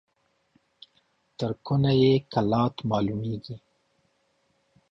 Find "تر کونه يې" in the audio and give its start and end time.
1.37-2.13